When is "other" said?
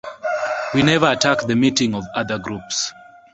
2.15-2.39